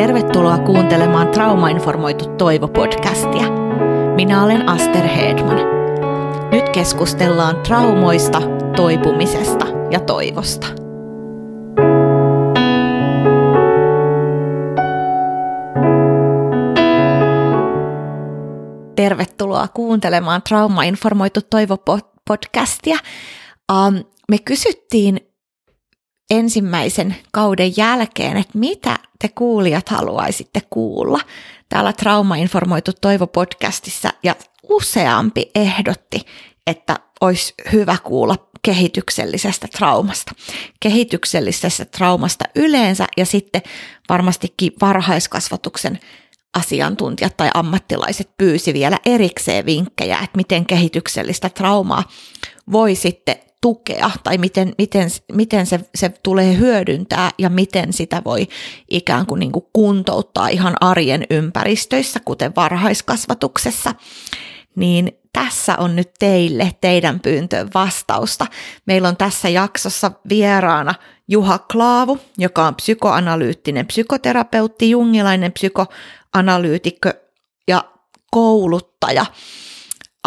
[0.00, 3.50] Tervetuloa kuuntelemaan Traumainformoitu Toivo-podcastia.
[4.14, 5.58] Minä olen Aster Hedman.
[6.52, 8.40] Nyt keskustellaan traumoista,
[8.76, 10.66] toipumisesta ja toivosta.
[18.96, 22.98] Tervetuloa kuuntelemaan Traumainformoitu Toivo-podcastia.
[23.72, 25.20] Um, me kysyttiin
[26.30, 31.20] ensimmäisen kauden jälkeen, että mitä te kuulijat haluaisitte kuulla
[31.68, 36.20] täällä Trauma-informoitu Toivo-podcastissa, ja useampi ehdotti,
[36.66, 40.32] että olisi hyvä kuulla kehityksellisestä traumasta.
[40.80, 43.62] Kehityksellisestä traumasta yleensä ja sitten
[44.08, 45.98] varmastikin varhaiskasvatuksen
[46.58, 52.04] asiantuntijat tai ammattilaiset pyysi vielä erikseen vinkkejä, että miten kehityksellistä traumaa
[52.72, 58.48] voi sitten tukea tai miten, miten, miten se, se tulee hyödyntää ja miten sitä voi
[58.90, 63.94] ikään kuin, niin kuin kuntouttaa ihan arjen ympäristöissä, kuten varhaiskasvatuksessa,
[64.76, 68.46] niin tässä on nyt teille teidän pyyntöön vastausta.
[68.86, 70.94] Meillä on tässä jaksossa vieraana
[71.28, 77.10] Juha Klaavu, joka on psykoanalyyttinen psykoterapeutti, jungilainen psykoanalyytikko
[77.68, 77.84] ja
[78.30, 79.26] kouluttaja.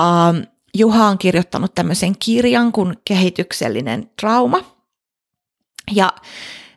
[0.01, 4.59] Um, Juha on kirjoittanut tämmöisen kirjan kuin Kehityksellinen trauma.
[5.91, 6.13] Ja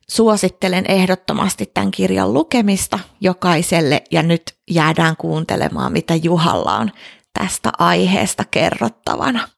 [0.08, 6.90] suosittelen ehdottomasti tämän kirjan lukemista jokaiselle ja nyt jäädään kuuntelemaan, mitä Juhalla on
[7.32, 9.48] tästä aiheesta kerrottavana.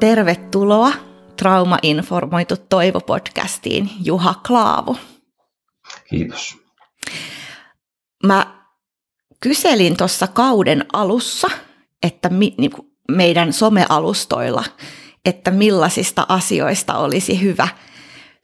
[0.00, 0.92] Tervetuloa
[1.36, 4.96] Trauma-informoitu Toivo-podcastiin Juha Klaavu.
[6.10, 6.63] Kiitos.
[8.26, 8.64] Mä
[9.40, 11.48] kyselin tuossa kauden alussa,
[12.02, 12.72] että mi, niin
[13.08, 14.64] meidän somealustoilla,
[15.24, 17.68] että millaisista asioista olisi hyvä,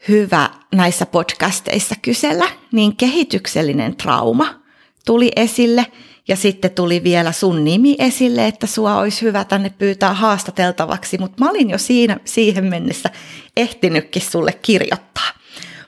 [0.08, 4.60] hyvä näissä podcasteissa kysellä, niin kehityksellinen trauma
[5.06, 5.86] tuli esille
[6.28, 11.44] ja sitten tuli vielä sun nimi esille, että sua olisi hyvä tänne pyytää haastateltavaksi, mutta
[11.44, 13.10] mä olin jo siinä, siihen mennessä
[13.56, 15.30] ehtinytkin sulle kirjoittaa.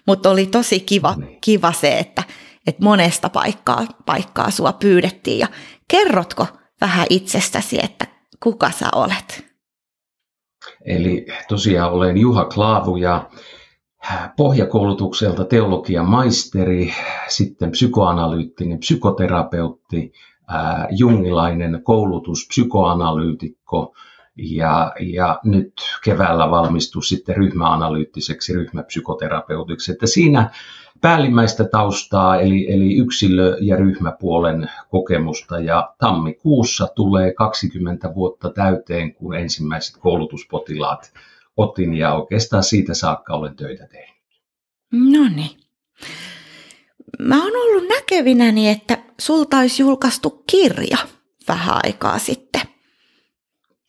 [0.07, 2.23] Mutta oli tosi kiva, kiva se, että
[2.67, 5.39] että monesta paikkaa, paikkaa sua pyydettiin.
[5.39, 5.49] Ja
[5.89, 6.47] kerrotko
[6.81, 8.07] vähän itsestäsi, että
[8.43, 9.45] kuka sä olet?
[10.85, 13.31] Eli tosiaan olen Juha Klaavu ja
[14.37, 16.95] pohjakoulutukselta teologian maisteri,
[17.29, 20.13] sitten psykoanalyyttinen psykoterapeutti,
[20.91, 23.95] jungilainen koulutus, psykoanalyytikko
[24.37, 25.73] ja, ja nyt
[26.05, 29.93] keväällä valmistui sitten ryhmäanalyyttiseksi ryhmäpsykoterapeutiksi.
[29.93, 30.51] Että siinä
[31.03, 35.61] päällimmäistä taustaa, eli, eli yksilö- ja ryhmäpuolen kokemusta.
[35.61, 41.13] Ja tammikuussa tulee 20 vuotta täyteen, kun ensimmäiset koulutuspotilaat
[41.57, 44.17] otin, ja oikeastaan siitä saakka olen töitä tehnyt.
[44.93, 45.61] No niin.
[47.19, 50.99] Mä oon ollut näkevinäni, että sulta olisi julkaistu kirja
[51.49, 52.63] vähän aikaa sitten.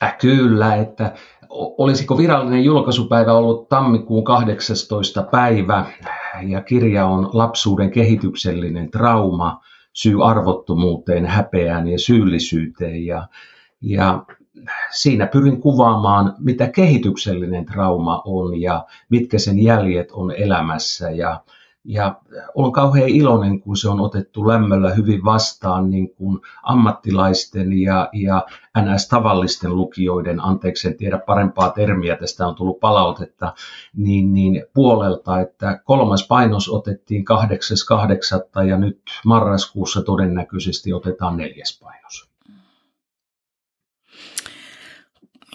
[0.04, 1.14] Äh, kyllä, että
[1.54, 5.24] olisiko virallinen julkaisupäivä ollut tammikuun 18.
[5.24, 5.86] päivä
[6.48, 9.62] ja kirja on lapsuuden kehityksellinen trauma,
[9.94, 13.28] syy arvottomuuteen, häpeään ja syyllisyyteen ja,
[13.82, 14.26] ja
[14.92, 21.42] siinä pyrin kuvaamaan, mitä kehityksellinen trauma on ja mitkä sen jäljet on elämässä ja,
[21.86, 22.22] ja
[22.56, 28.46] olen kauhean iloinen, kun se on otettu lämmöllä hyvin vastaan niin kuin ammattilaisten ja, ja
[28.78, 33.54] NS-tavallisten lukijoiden, anteeksi en tiedä parempaa termiä, tästä on tullut palautetta,
[33.96, 37.26] niin, niin puolelta, että kolmas painos otettiin
[38.62, 38.64] 8.8.
[38.68, 42.33] ja nyt marraskuussa todennäköisesti otetaan neljäs painos.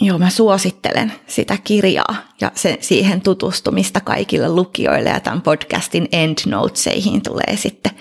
[0.00, 7.22] Joo, mä suosittelen sitä kirjaa ja se, siihen tutustumista kaikille lukijoille ja tämän podcastin endnotesihin
[7.22, 7.92] tulee sitten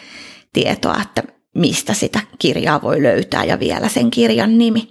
[0.54, 1.24] tietoa, että
[1.56, 4.90] mistä sitä kirjaa voi löytää ja vielä sen kirjan nimi.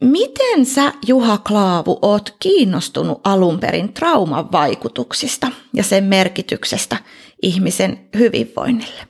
[0.00, 6.96] Miten sä, Juha Klaavu, oot kiinnostunut alun perin trauman vaikutuksista ja sen merkityksestä
[7.42, 9.09] ihmisen hyvinvoinnille?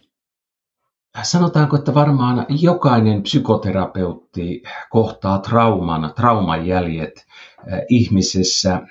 [1.22, 7.26] Sanotaanko, että varmaan jokainen psykoterapeutti kohtaa trauman, trauman jäljet
[7.66, 8.82] eh, ihmisessä,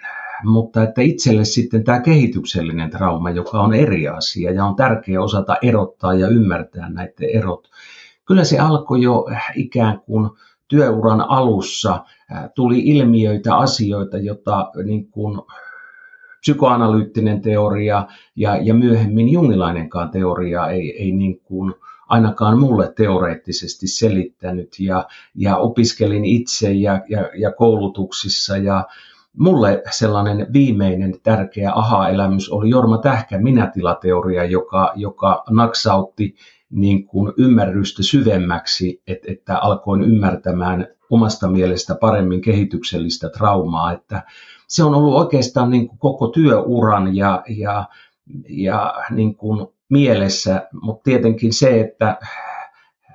[0.44, 5.58] mutta että itselle sitten tämä kehityksellinen trauma, joka on eri asia ja on tärkeää osata
[5.62, 7.70] erottaa ja ymmärtää näiden erot.
[8.26, 9.26] Kyllä se alkoi jo
[9.56, 10.30] ikään kuin
[10.68, 12.04] työuran alussa,
[12.56, 15.42] tuli ilmiöitä, asioita, joita niin kuin
[16.40, 21.74] psykoanalyyttinen teoria ja, ja myöhemmin jungilainenkaan teoria ei, ei niin kuin
[22.10, 24.80] ainakaan mulle teoreettisesti selittänyt.
[24.80, 28.58] Ja, ja opiskelin itse ja, ja, ja koulutuksissa.
[28.58, 28.88] Ja,
[29.38, 36.36] mulle sellainen viimeinen tärkeä aha-elämys oli Jorma Tähkä minätilateoria, joka, joka naksautti
[36.70, 44.24] niin kuin ymmärrystä syvemmäksi, että, että alkoin ymmärtämään omasta mielestä paremmin kehityksellistä traumaa, että
[44.68, 47.86] se on ollut oikeastaan niin kuin koko työuran ja, ja,
[48.50, 52.18] ja niin kuin mielessä, mutta tietenkin se, että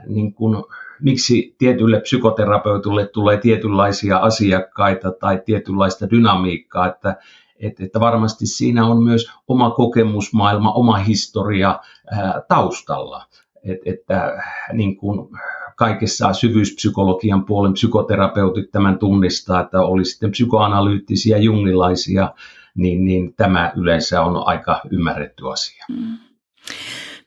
[0.07, 0.65] niin kuin,
[1.01, 7.17] miksi tietylle psykoterapeutille tulee tietynlaisia asiakkaita tai tietynlaista dynamiikkaa, että,
[7.61, 11.81] että, että varmasti siinä on myös oma kokemusmaailma, oma historia
[12.11, 13.27] ää, taustalla.
[13.65, 14.43] Et, että
[14.73, 15.29] niin kuin
[15.77, 22.35] kaikessa syvyyspsykologian puolen psykoterapeutit tämän tunnistaa, että oli sitten psykoanalyyttisiä jungilaisia,
[22.75, 25.85] niin, niin tämä yleensä on aika ymmärretty asia.
[25.89, 26.19] Mm.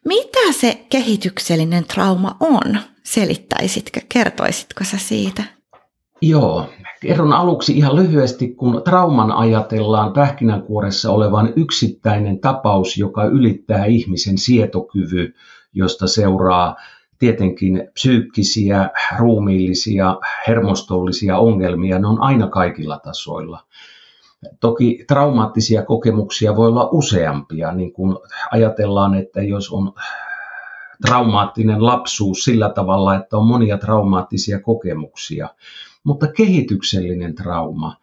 [0.06, 2.80] Mitä se kehityksellinen trauma on?
[3.04, 5.44] Selittäisitkö, kertoisitko sä siitä?
[6.22, 6.70] Joo,
[7.02, 15.34] kerron aluksi ihan lyhyesti, kun trauman ajatellaan pähkinänkuoressa olevan yksittäinen tapaus, joka ylittää ihmisen sietokyvy,
[15.74, 16.76] josta seuraa
[17.20, 20.18] tietenkin psyykkisiä, ruumiillisia,
[20.48, 23.64] hermostollisia ongelmia, ne on aina kaikilla tasoilla.
[24.60, 28.18] Toki traumaattisia kokemuksia voi olla useampia, niin kuin
[28.52, 29.94] ajatellaan, että jos on
[31.06, 35.50] traumaattinen lapsuus sillä tavalla, että on monia traumaattisia kokemuksia.
[36.04, 37.96] Mutta kehityksellinen trauma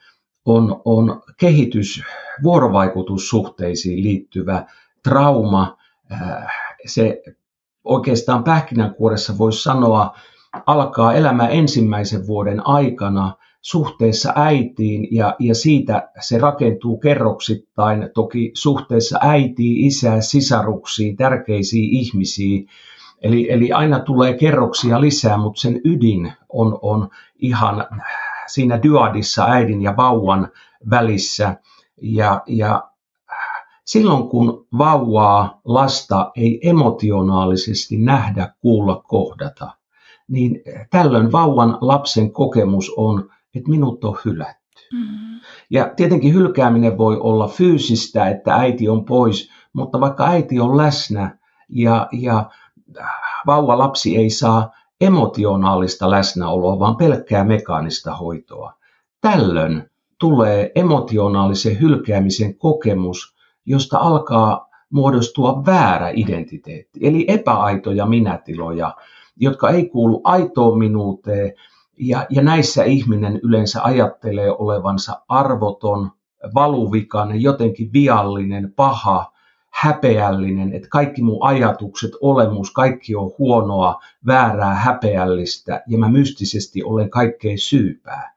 [0.45, 2.03] on, on kehitys,
[2.43, 4.67] vuorovaikutussuhteisiin liittyvä
[5.03, 5.77] trauma.
[6.87, 7.23] Se
[7.85, 10.17] oikeastaan pähkinänkuoressa voisi sanoa,
[10.67, 13.33] alkaa elämä ensimmäisen vuoden aikana
[13.65, 22.69] suhteessa äitiin ja, ja siitä se rakentuu kerroksittain toki suhteessa äitiin, isää, sisaruksiin, tärkeisiin ihmisiin.
[23.23, 27.09] Eli, eli aina tulee kerroksia lisää, mutta sen ydin on, on
[27.39, 27.87] ihan
[28.47, 30.49] siinä dyadissa äidin ja vauvan
[30.91, 31.57] välissä.
[32.03, 32.89] Ja, ja
[33.85, 39.71] silloin kun vauvaa, lasta ei emotionaalisesti nähdä, kuulla, kohdata,
[40.29, 44.83] niin tällöin vauvan lapsen kokemus on, että minut on hylätty.
[44.93, 45.41] Mm.
[45.71, 51.39] Ja tietenkin hylkääminen voi olla fyysistä, että äiti on pois, mutta vaikka äiti on läsnä
[51.69, 52.51] ja, ja
[53.47, 58.73] vauva lapsi ei saa emotionaalista läsnäoloa, vaan pelkkää mekaanista hoitoa.
[59.21, 63.37] Tällöin tulee emotionaalisen hylkäämisen kokemus,
[63.67, 68.95] josta alkaa muodostua väärä identiteetti, eli epäaitoja minätiloja,
[69.37, 71.53] jotka ei kuulu aitoon minuuteen,
[71.99, 76.11] ja, ja näissä ihminen yleensä ajattelee olevansa arvoton,
[76.55, 79.33] valuvikainen, jotenkin viallinen, paha,
[79.71, 87.11] häpeällinen, että kaikki mun ajatukset, olemus, kaikki on huonoa, väärää, häpeällistä ja mä mystisesti olen
[87.11, 88.35] kaikkein syypää.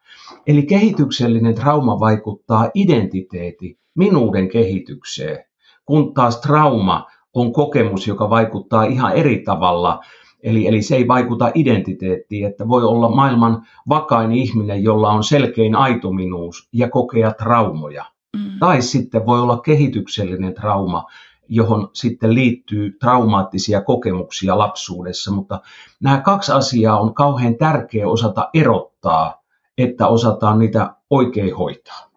[0.48, 5.46] Eli kehityksellinen trauma vaikuttaa identiteetti, minuuden kehitykseen,
[5.86, 10.00] kun taas trauma on kokemus, joka vaikuttaa ihan eri tavalla
[10.44, 15.76] Eli, eli se ei vaikuta identiteettiin, että voi olla maailman vakain ihminen, jolla on selkein
[15.76, 18.06] aitominuus ja kokea traumoja.
[18.38, 18.60] Mm.
[18.60, 21.06] Tai sitten voi olla kehityksellinen trauma,
[21.50, 25.32] johon sitten liittyy traumaattisia kokemuksia lapsuudessa.
[25.32, 25.60] Mutta
[26.04, 29.44] nämä kaksi asiaa on kauhean tärkeä osata erottaa,
[29.78, 32.08] että osataan niitä oikein hoitaa.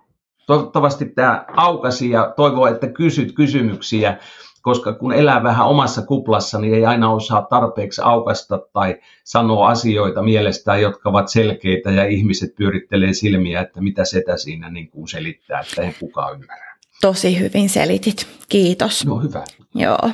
[0.47, 4.19] Toivottavasti tämä aukasi ja toivoo, että kysyt kysymyksiä
[4.61, 10.23] koska kun elää vähän omassa kuplassa, niin ei aina osaa tarpeeksi aukasta tai sanoa asioita
[10.23, 15.61] mielestään, jotka ovat selkeitä ja ihmiset pyörittelee silmiä, että mitä setä siinä niin kuin selittää,
[15.61, 16.77] että ei kukaan ymmärrä.
[17.01, 19.07] Tosi hyvin selitit, kiitos.
[19.07, 19.45] No hyvä.
[19.75, 20.11] Joo.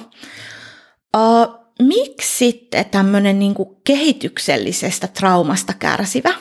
[1.16, 6.34] Uh, miksi sitten tämmöinen niin kehityksellisestä traumasta kärsivä,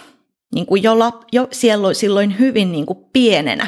[0.55, 0.83] niin kuin
[1.31, 3.67] jo silloin, silloin hyvin niin kuin pienenä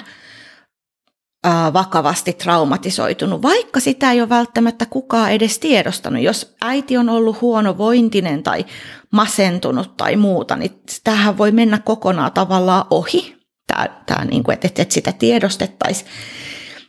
[1.74, 6.22] vakavasti traumatisoitunut, vaikka sitä ei ole välttämättä kukaan edes tiedostanut.
[6.22, 8.66] Jos äiti on ollut huonovointinen tai
[9.12, 13.36] masentunut tai muuta, niin tähän voi mennä kokonaan tavallaan ohi,
[13.68, 16.10] tämä, tämä niin kuin, että, että sitä tiedostettaisiin.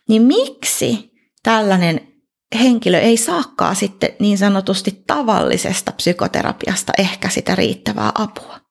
[0.09, 1.13] Niin miksi
[1.43, 2.01] tällainen
[2.61, 8.68] henkilö ei saakaan sitten niin sanotusti tavallisesta psykoterapiasta ehkä sitä riittävää apua?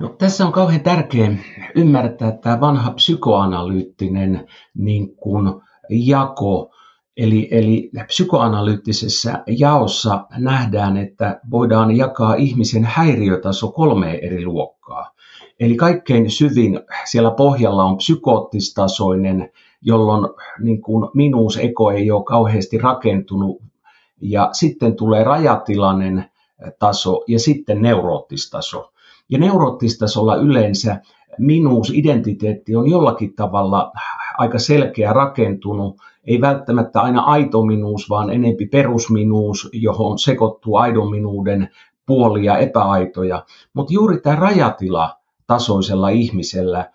[0.00, 1.36] No, tässä on kauhean tärkeää
[1.74, 5.52] ymmärtää tämä vanha psykoanalyyttinen niin kuin,
[5.90, 6.70] jako.
[7.16, 15.12] Eli, eli psykoanalyyttisessä jaossa nähdään, että voidaan jakaa ihmisen häiriötaso kolmeen eri luokkaa.
[15.60, 20.28] Eli kaikkein syvin siellä pohjalla on psykoottistasoinen, jolloin
[20.60, 23.62] niin kuin minuus eko ei ole kauheasti rakentunut.
[24.20, 26.24] Ja sitten tulee rajatilainen
[26.78, 28.92] taso ja sitten neuroottistaso.
[29.30, 31.00] Ja neuroottistasolla yleensä
[31.38, 33.92] minuus, identiteetti on jollakin tavalla
[34.38, 41.68] aika selkeä rakentunut, ei välttämättä aina aito minuus, vaan enempi perusminuus, johon sekoittuu aidon minuuden
[42.06, 43.44] puolia epäaitoja.
[43.74, 46.90] Mutta juuri tämä rajatila tasoisella ihmisellä,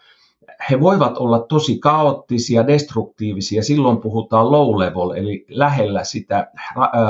[0.70, 3.64] he voivat olla tosi kaoottisia, destruktiivisia.
[3.64, 6.52] Silloin puhutaan low level, eli lähellä sitä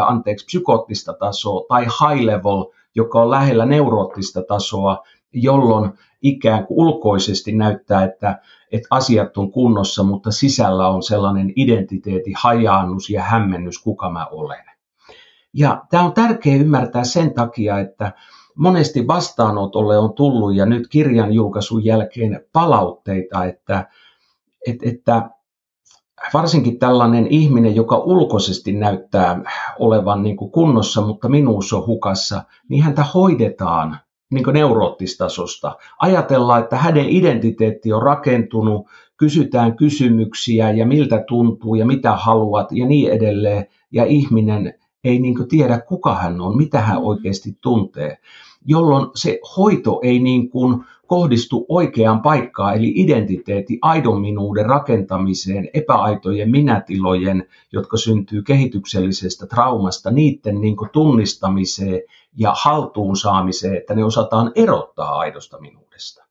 [0.05, 2.65] anteeksi, psykoottista tasoa, tai high level,
[2.95, 5.03] joka on lähellä neuroottista tasoa,
[5.35, 8.39] jolloin ikään kuin ulkoisesti näyttää, että,
[8.71, 14.65] että asiat on kunnossa, mutta sisällä on sellainen identiteetti, hajaannus ja hämmennys, kuka mä olen.
[15.53, 18.11] Ja tämä on tärkeää ymmärtää sen takia, että
[18.55, 23.89] monesti vastaanotolle on tullut ja nyt kirjan julkaisun jälkeen palautteita, että,
[24.67, 25.29] että, että
[26.33, 29.41] varsinkin tällainen ihminen, joka ulkoisesti näyttää
[29.79, 33.99] olevan niin kuin kunnossa, mutta minuus on hukassa, niin häntä hoidetaan
[34.35, 35.75] niin neuroottistasosta.
[35.99, 38.87] Ajatellaan, että hänen identiteetti on rakentunut,
[39.17, 43.65] kysytään kysymyksiä ja miltä tuntuu ja mitä haluat ja niin edelleen.
[43.91, 44.73] Ja ihminen
[45.03, 48.17] ei niin tiedä, kuka hän on, mitä hän oikeasti tuntee
[48.65, 56.51] jolloin se hoito ei niin kuin kohdistu oikeaan paikkaan, eli identiteetti aidon minuuden rakentamiseen, epäaitojen
[56.51, 62.01] minätilojen, jotka syntyy kehityksellisestä traumasta, niiden niin tunnistamiseen
[62.37, 66.25] ja haltuun saamiseen, että ne osataan erottaa aidosta minuudesta.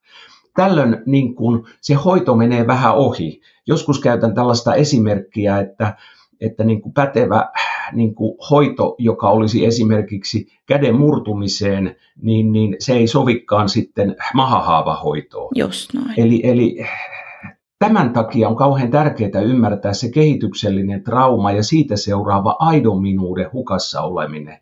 [0.54, 3.40] Tällöin niin kuin se hoito menee vähän ohi.
[3.66, 5.97] Joskus käytän tällaista esimerkkiä, että,
[6.40, 7.50] että niin kuin pätevä
[7.93, 15.53] niin kuin hoito, joka olisi esimerkiksi käden murtumiseen, niin, niin se ei sovikaan sitten mahahaavahoitoon.
[15.55, 16.14] Just noin.
[16.17, 16.87] Eli, eli
[17.79, 24.00] tämän takia on kauhean tärkeää ymmärtää se kehityksellinen trauma ja siitä seuraava aidon minuuden hukassa
[24.00, 24.59] oleminen.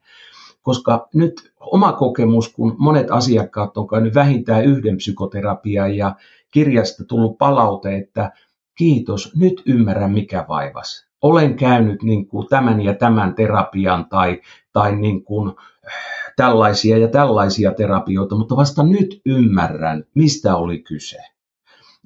[0.62, 6.14] Koska nyt oma kokemus, kun monet asiakkaat on käynyt vähintään yhden psykoterapian ja
[6.50, 8.32] kirjasta tullut palaute, että
[8.74, 14.40] kiitos, nyt ymmärrän mikä vaivas olen käynyt niin kuin tämän ja tämän terapian tai,
[14.72, 15.52] tai niin kuin
[16.36, 21.18] tällaisia ja tällaisia terapioita, mutta vasta nyt ymmärrän, mistä oli kyse.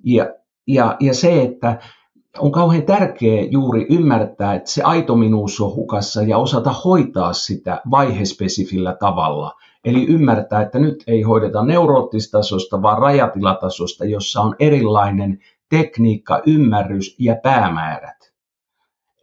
[0.05, 0.27] Ja,
[0.67, 1.79] ja, ja se, että
[2.39, 7.81] on kauhean tärkeää juuri ymmärtää, että se aito minuus on hukassa ja osata hoitaa sitä
[7.91, 9.53] vaihespesifillä tavalla.
[9.85, 17.37] Eli ymmärtää, että nyt ei hoideta neuroottistasosta, vaan rajatilatasosta, jossa on erilainen tekniikka, ymmärrys ja
[17.43, 18.26] päämäärät.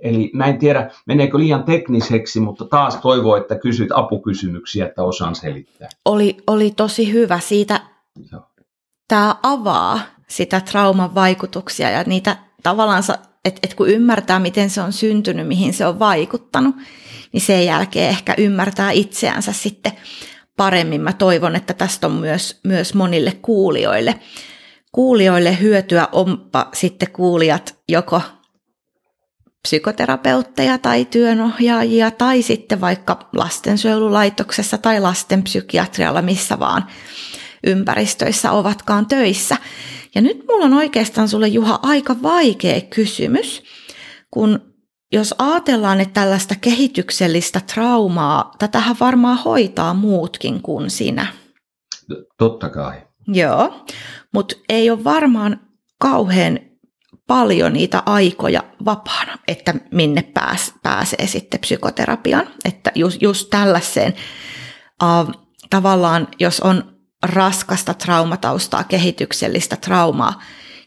[0.03, 5.35] Eli mä en tiedä, meneekö liian tekniseksi, mutta taas toivon, että kysyt apukysymyksiä, että osaan
[5.35, 5.89] selittää.
[6.05, 7.79] Oli, oli tosi hyvä siitä.
[9.07, 13.03] Tämä avaa sitä trauman vaikutuksia ja niitä tavallaan,
[13.45, 16.75] että et kun ymmärtää, miten se on syntynyt, mihin se on vaikuttanut,
[17.31, 19.91] niin sen jälkeen ehkä ymmärtää itseänsä sitten
[20.57, 21.01] paremmin.
[21.01, 24.15] Mä toivon, että tästä on myös, myös monille kuulijoille,
[24.91, 28.21] kuulijoille hyötyä, onpa sitten kuulijat joko
[29.67, 36.87] psykoterapeutteja tai työnohjaajia tai sitten vaikka lastensuojelulaitoksessa tai lastenpsykiatrialla, missä vaan
[37.67, 39.57] ympäristöissä ovatkaan töissä.
[40.15, 43.63] Ja nyt mulla on oikeastaan sulle Juha aika vaikea kysymys,
[44.31, 44.73] kun
[45.11, 51.27] jos ajatellaan, että tällaista kehityksellistä traumaa, tätähän varmaan hoitaa muutkin kuin sinä.
[52.37, 53.01] Totta kai.
[53.27, 53.85] Joo,
[54.33, 55.59] mutta ei ole varmaan
[55.99, 56.59] kauhean
[57.33, 62.47] paljon niitä aikoja vapaana, että minne pääs, pääsee sitten psykoterapiaan.
[62.65, 64.13] Että just, just tällaiseen
[65.03, 65.33] uh,
[65.69, 70.41] tavallaan, jos on raskasta traumataustaa, kehityksellistä traumaa,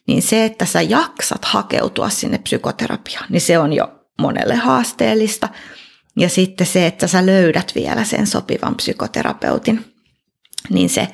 [0.06, 3.88] niin se, että sä jaksat hakeutua sinne psykoterapiaan, niin se on jo
[4.20, 5.48] monelle haasteellista.
[6.16, 9.94] Ja sitten se, että sä löydät vielä sen sopivan psykoterapeutin,
[10.70, 11.08] niin se,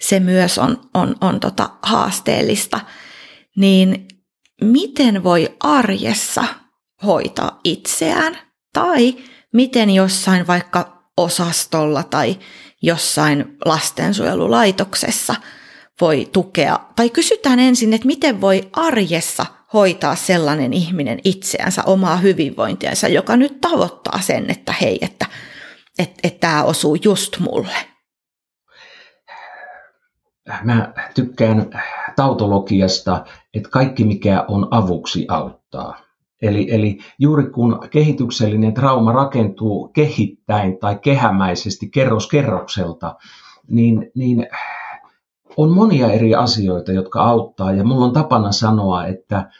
[0.00, 2.80] se myös on, on, on tota haasteellista.
[3.56, 4.08] Niin
[4.60, 6.44] miten voi arjessa
[7.06, 8.38] hoitaa itseään
[8.72, 9.16] tai
[9.52, 12.38] miten jossain vaikka osastolla tai
[12.82, 15.34] jossain lastensuojelulaitoksessa
[16.00, 16.78] voi tukea.
[16.96, 23.60] Tai kysytään ensin, että miten voi arjessa hoitaa sellainen ihminen itseänsä, omaa hyvinvointiansa, joka nyt
[23.60, 25.26] tavoittaa sen, että hei, että,
[25.98, 27.76] että, että tämä osuu just mulle.
[30.62, 31.70] Mä tykkään
[32.16, 33.24] tautologiasta,
[33.54, 35.96] että kaikki mikä on avuksi auttaa.
[36.42, 43.16] Eli, eli juuri kun kehityksellinen trauma rakentuu kehittäin tai kehämäisesti kerros kerrokselta,
[43.68, 44.46] niin, niin
[45.56, 47.72] on monia eri asioita, jotka auttaa.
[47.72, 49.50] Ja mulla on tapana sanoa, että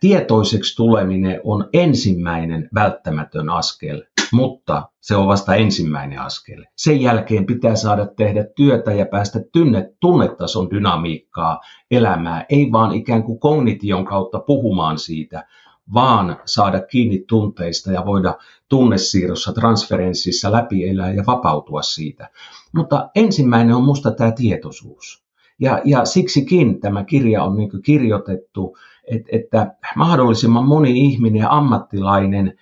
[0.00, 6.64] tietoiseksi tuleminen on ensimmäinen välttämätön askel mutta se on vasta ensimmäinen askel.
[6.76, 11.60] Sen jälkeen pitää saada tehdä työtä ja päästä tynne, tunnetason dynamiikkaa
[11.90, 15.46] elämää, ei vaan ikään kuin kognition kautta puhumaan siitä,
[15.94, 18.34] vaan saada kiinni tunteista ja voida
[18.68, 22.28] tunnesiirrossa, transferenssissa läpi elää ja vapautua siitä.
[22.74, 25.22] Mutta ensimmäinen on musta tämä tietoisuus.
[25.58, 32.58] Ja, ja siksikin tämä kirja on niin kirjoitettu, että, että mahdollisimman moni ihminen ja ammattilainen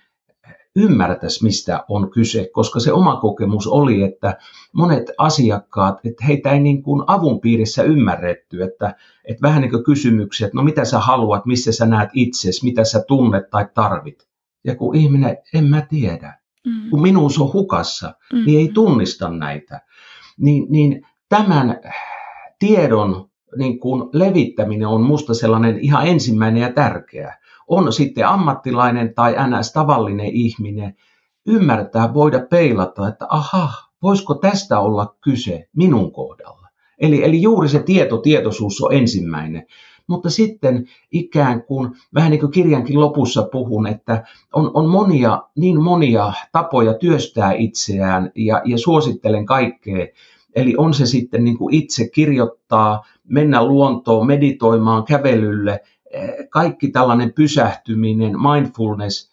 [0.75, 4.37] ymmärtäisi, mistä on kyse, koska se oma kokemus oli, että
[4.73, 9.83] monet asiakkaat, että heitä ei niin kuin avun piirissä ymmärretty, että, että vähän niin kuin
[9.83, 14.27] kysymyksiä, että no mitä sä haluat, missä sä näet itsesi, mitä sä tunnet tai tarvit.
[14.63, 16.89] Ja kun ihminen, en mä tiedä, mm.
[16.89, 18.45] kun minuus on hukassa, mm.
[18.45, 19.81] niin ei tunnista näitä.
[20.37, 21.79] Niin, niin tämän
[22.59, 27.37] tiedon niin kuin levittäminen on musta sellainen ihan ensimmäinen ja tärkeä
[27.71, 29.73] on sitten ammattilainen tai ns.
[29.73, 30.95] tavallinen ihminen,
[31.47, 36.67] ymmärtää, voida peilata, että aha, voisiko tästä olla kyse minun kohdalla.
[36.99, 39.65] Eli, eli juuri se tieto, tietoisuus on ensimmäinen.
[40.07, 44.23] Mutta sitten ikään kuin, vähän niin kuin kirjankin lopussa puhun, että
[44.53, 50.07] on, on monia, niin monia tapoja työstää itseään ja, ja suosittelen kaikkea.
[50.55, 55.79] Eli on se sitten niin kuin itse kirjoittaa, mennä luontoon, meditoimaan, kävelylle,
[56.49, 59.31] kaikki tällainen pysähtyminen, mindfulness,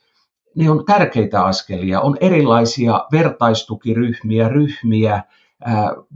[0.54, 2.00] ne on tärkeitä askelia.
[2.00, 5.22] On erilaisia vertaistukiryhmiä, ryhmiä,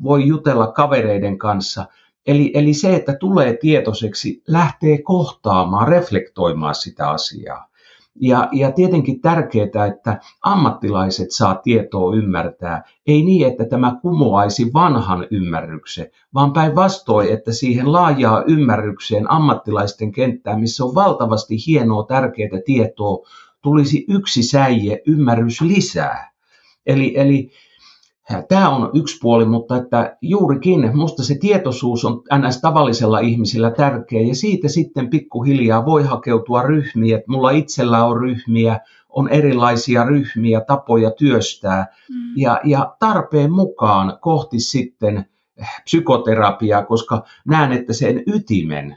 [0.03, 1.87] voi jutella kavereiden kanssa.
[2.27, 7.72] Eli, eli se, että tulee tietoiseksi, lähtee kohtaamaan, reflektoimaan sitä asiaa.
[8.21, 12.83] Ja, ja tietenkin tärkeää, että ammattilaiset saa tietoa ymmärtää.
[13.07, 20.61] Ei niin, että tämä kumoaisi vanhan ymmärryksen, vaan päinvastoin, että siihen laajaa ymmärrykseen ammattilaisten kenttään,
[20.61, 23.29] missä on valtavasti hienoa, tärkeää tietoa,
[23.63, 26.33] tulisi yksi säie, ymmärrys lisää.
[26.87, 27.51] Eli, eli
[28.49, 32.61] Tämä on yksi puoli, mutta että juurikin musta se tietoisuus on ns.
[32.61, 37.17] tavallisella ihmisillä tärkeä ja siitä sitten pikkuhiljaa voi hakeutua ryhmiä.
[37.17, 42.17] Että mulla itsellä on ryhmiä, on erilaisia ryhmiä, tapoja työstää mm.
[42.37, 45.27] ja, ja tarpeen mukaan kohti sitten
[45.85, 48.97] psykoterapiaa, koska näen, että sen ytimen,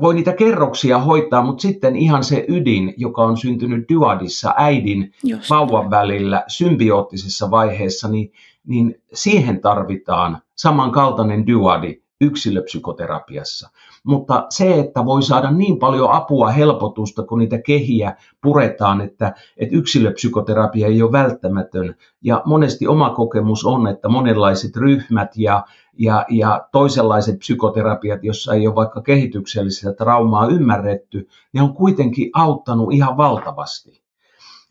[0.00, 5.50] voi niitä kerroksia hoitaa, mutta sitten ihan se ydin, joka on syntynyt dyadissa äidin Just.
[5.50, 8.32] vauvan välillä symbioottisessa vaiheessa, niin
[8.68, 13.70] niin siihen tarvitaan samankaltainen dyadi yksilöpsykoterapiassa.
[14.04, 19.76] Mutta se, että voi saada niin paljon apua, helpotusta, kun niitä kehiä puretaan, että, että
[19.76, 21.94] yksilöpsykoterapia ei ole välttämätön.
[22.22, 25.64] Ja monesti oma kokemus on, että monenlaiset ryhmät ja,
[25.98, 32.92] ja, ja toisenlaiset psykoterapiat, jossa ei ole vaikka kehityksellistä traumaa ymmärretty, ne on kuitenkin auttanut
[32.92, 34.07] ihan valtavasti.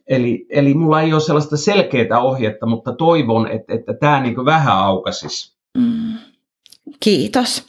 [0.07, 4.77] Eli, eli mulla ei ole sellaista selkeää ohjetta, mutta toivon, että, että tämä niin vähän
[4.77, 5.57] aukasisi.
[5.77, 6.13] Mm.
[6.99, 7.63] Kiitos.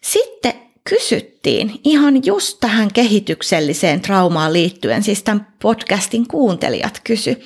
[0.00, 0.52] Sitten
[0.88, 7.40] kysyttiin ihan just tähän kehitykselliseen traumaan liittyen, siis tämän podcastin kuuntelijat kysy,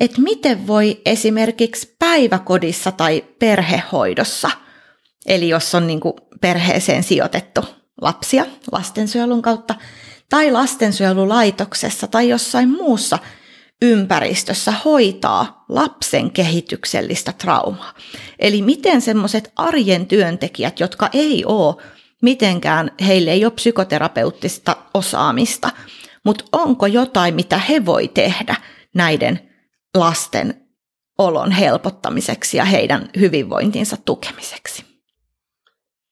[0.00, 4.50] että miten voi esimerkiksi päiväkodissa tai perhehoidossa,
[5.26, 6.00] eli jos on niin
[6.40, 7.60] perheeseen sijoitettu
[8.00, 9.74] lapsia lastensuojelun kautta,
[10.30, 13.18] tai lastensuojelulaitoksessa tai jossain muussa
[13.82, 17.92] ympäristössä hoitaa lapsen kehityksellistä traumaa.
[18.38, 21.82] Eli miten semmoiset arjen työntekijät, jotka ei ole
[22.22, 25.70] mitenkään, heille ei ole psykoterapeuttista osaamista,
[26.24, 28.56] mutta onko jotain, mitä he voi tehdä
[28.94, 29.40] näiden
[29.96, 30.54] lasten
[31.18, 34.84] olon helpottamiseksi ja heidän hyvinvointinsa tukemiseksi?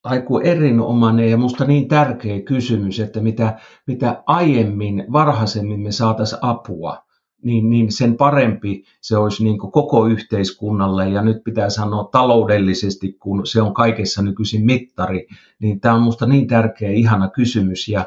[0.04, 7.04] Aiku erinomainen ja minusta niin tärkeä kysymys, että mitä, mitä aiemmin, varhaisemmin me saataisiin apua,
[7.42, 11.08] niin, niin sen parempi se olisi niin koko yhteiskunnalle.
[11.08, 15.26] Ja nyt pitää sanoa taloudellisesti, kun se on kaikessa nykyisin mittari,
[15.58, 17.88] niin tämä on minusta niin tärkeä, ihana kysymys.
[17.88, 18.04] Ja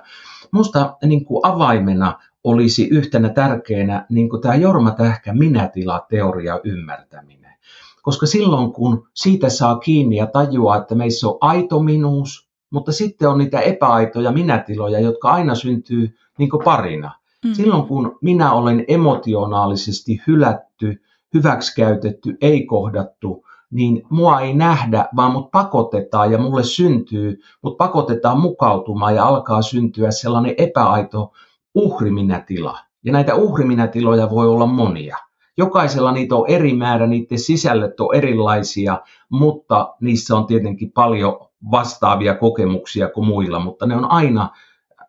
[0.51, 7.53] minusta niin avaimena olisi yhtenä tärkeänä niin tämä Jorma Tähkä minätila-teoria ymmärtäminen.
[8.01, 13.29] Koska silloin, kun siitä saa kiinni ja tajuaa, että meissä on aito minuus, mutta sitten
[13.29, 17.11] on niitä epäaitoja minätiloja, jotka aina syntyy niin parina–
[17.45, 17.53] Mm.
[17.53, 21.01] Silloin kun minä olen emotionaalisesti hylätty,
[21.33, 28.39] hyväksikäytetty, ei kohdattu, niin mua ei nähdä, vaan mut pakotetaan ja mulle syntyy, mut pakotetaan
[28.39, 31.31] mukautumaan ja alkaa syntyä sellainen epäaito
[31.75, 32.79] uhriminätila.
[33.03, 35.17] Ja näitä uhriminätiloja voi olla monia.
[35.57, 41.39] Jokaisella niitä on eri määrä, niiden sisällöt on erilaisia, mutta niissä on tietenkin paljon
[41.71, 44.49] vastaavia kokemuksia kuin muilla, mutta ne on aina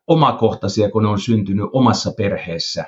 [0.06, 2.84] omakohtaisia, kun ne on syntynyt omassa perheessä.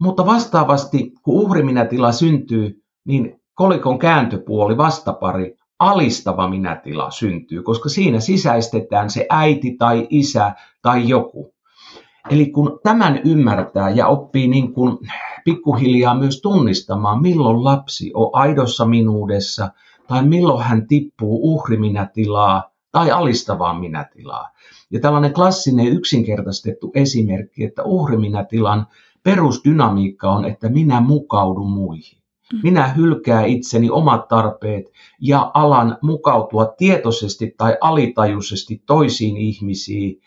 [0.00, 9.10] Mutta vastaavasti, kun uhriminätila syntyy, niin kolikon kääntöpuoli, vastapari, alistava minätila syntyy, koska siinä sisäistetään
[9.10, 11.54] se äiti tai isä tai joku.
[12.30, 14.98] Eli kun tämän ymmärtää ja oppii niin kuin
[15.44, 19.70] pikkuhiljaa myös tunnistamaan, milloin lapsi on aidossa minuudessa
[20.08, 24.50] tai milloin hän tippuu uhriminätilaa tai alistavaa minätilaa.
[24.90, 28.86] Ja tällainen klassinen yksinkertaistettu esimerkki, että uhriminätilan
[29.22, 32.18] perusdynamiikka on, että minä mukaudun muihin.
[32.52, 32.60] Mm.
[32.62, 40.20] Minä hylkää itseni omat tarpeet ja alan mukautua tietoisesti tai alitajuisesti toisiin ihmisiin.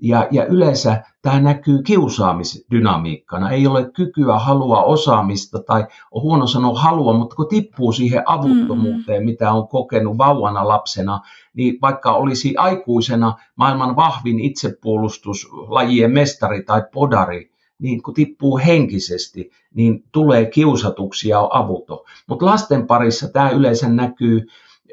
[0.00, 3.50] Ja, ja yleensä tämä näkyy kiusaamisdynamiikkana.
[3.50, 9.22] Ei ole kykyä, halua, osaamista tai on huono sanoa halua, mutta kun tippuu siihen avuttomuuteen,
[9.22, 11.20] mm mitä on kokenut vauvana lapsena,
[11.54, 20.04] niin vaikka olisi aikuisena maailman vahvin itsepuolustuslajien mestari tai podari, niin kun tippuu henkisesti, niin
[20.12, 21.98] tulee kiusatuksi ja on avuton.
[22.26, 24.46] Mutta lasten parissa tämä yleensä näkyy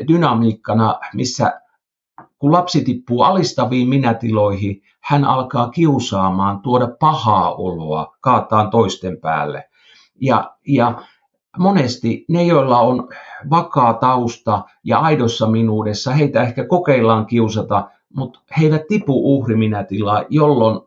[0.08, 1.61] dynamiikkana, missä
[2.42, 9.70] kun lapsi tippuu alistaviin minätiloihin, hän alkaa kiusaamaan, tuoda pahaa oloa, kaataan toisten päälle.
[10.22, 11.02] Ja, ja
[11.58, 13.10] monesti ne, joilla on
[13.50, 20.80] vakaa tausta ja aidossa minuudessa, heitä ehkä kokeillaan kiusata, mutta he eivät tipu uhriminätilaa, jolloin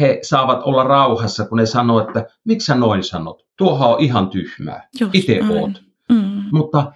[0.00, 3.46] he saavat olla rauhassa, kun ne sanoo, että miksi sä noin sanot?
[3.56, 4.88] Tuohan on ihan tyhmää.
[5.12, 5.82] Itse oot.
[6.08, 6.42] Mm.
[6.52, 6.92] Mutta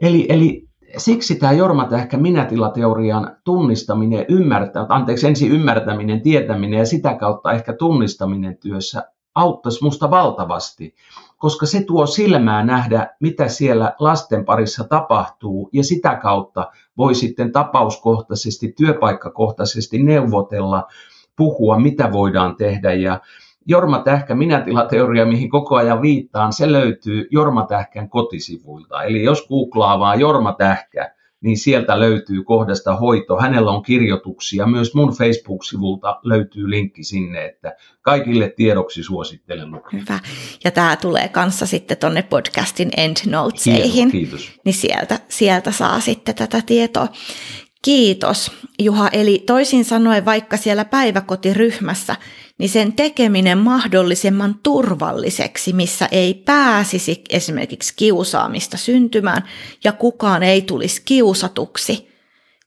[0.00, 7.52] eli, eli siksi tämä Jormatähkä minätilateorian tunnistaminen, ymmärtää, anteeksi, ensin ymmärtäminen, tietäminen ja sitä kautta
[7.52, 9.02] ehkä tunnistaminen työssä
[9.34, 10.94] auttaisi musta valtavasti,
[11.36, 17.52] koska se tuo silmää nähdä, mitä siellä lasten parissa tapahtuu, ja sitä kautta voi sitten
[17.52, 20.86] tapauskohtaisesti, työpaikkakohtaisesti neuvotella,
[21.36, 22.92] puhua, mitä voidaan tehdä.
[22.94, 23.20] Ja
[23.68, 29.02] Jorma Tähkä minätilateoria, mihin koko ajan viittaan, se löytyy Jorma Tähkän kotisivuilta.
[29.02, 33.40] Eli jos googlaa vaan Jorma Tähkä, niin sieltä löytyy kohdasta hoito.
[33.40, 34.66] Hänellä on kirjoituksia.
[34.66, 40.00] Myös mun Facebook-sivulta löytyy linkki sinne, että kaikille tiedoksi suosittelen lukea.
[40.00, 40.18] Hyvä.
[40.64, 44.10] Ja tämä tulee kanssa sitten tuonne podcastin endnotesihin.
[44.10, 44.60] Kiitos.
[44.64, 47.08] Niin sieltä, sieltä saa sitten tätä tietoa.
[47.82, 49.08] Kiitos Juha.
[49.12, 52.16] Eli toisin sanoen vaikka siellä päiväkotiryhmässä,
[52.58, 59.44] niin sen tekeminen mahdollisimman turvalliseksi, missä ei pääsisi esimerkiksi kiusaamista syntymään
[59.84, 62.08] ja kukaan ei tulisi kiusatuksi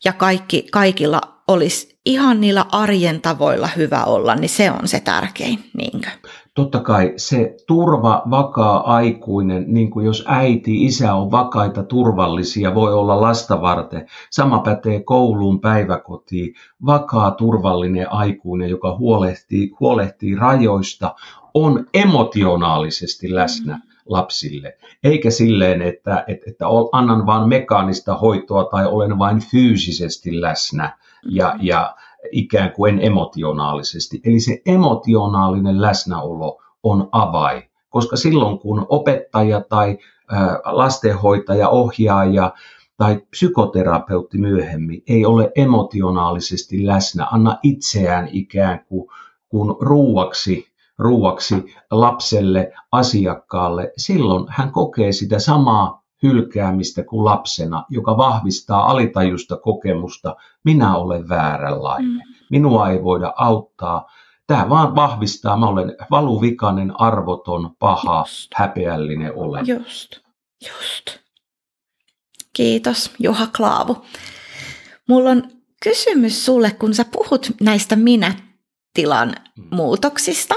[0.06, 5.60] ja kaikki, kaikilla olisi ihan niillä arjen tavoilla hyvä olla, niin se on se tärkein,
[5.78, 6.10] niinkö?
[6.56, 12.94] totta kai se turva, vakaa aikuinen, niin kuin jos äiti, isä on vakaita, turvallisia, voi
[12.94, 14.08] olla lasta varten.
[14.30, 16.54] Sama pätee kouluun, päiväkotiin.
[16.86, 21.16] Vakaa, turvallinen aikuinen, joka huolehtii, huolehtii rajoista,
[21.54, 24.78] on emotionaalisesti läsnä lapsille.
[25.04, 31.56] Eikä silleen, että, että, että annan vain mekaanista hoitoa tai olen vain fyysisesti läsnä ja,
[31.62, 31.96] ja
[32.32, 34.22] ikään kuin emotionaalisesti.
[34.26, 39.98] Eli se emotionaalinen läsnäolo on avain, koska silloin kun opettaja tai
[40.66, 42.54] lastenhoitaja, ohjaaja
[42.98, 49.10] tai psykoterapeutti myöhemmin ei ole emotionaalisesti läsnä, anna itseään ikään kuin,
[49.50, 51.56] kuin ruuaksi, ruuaksi
[51.92, 60.96] lapselle, asiakkaalle, silloin hän kokee sitä samaa hylkäämistä kuin lapsena, joka vahvistaa alitajusta kokemusta, minä
[60.96, 62.20] olen vääränlainen, mm.
[62.50, 64.12] minua ei voida auttaa.
[64.48, 68.52] Tämä vaan vahvistaa, mä olen valuvikainen, arvoton, paha, just.
[68.56, 69.68] häpeällinen olen.
[69.68, 70.20] Just,
[70.62, 71.22] just.
[72.54, 74.06] Kiitos Juha Klaavu.
[75.10, 75.44] Mulla on
[75.84, 79.76] kysymys sulle, kun sä puhut näistä minätilan mm.
[79.76, 80.56] muutoksista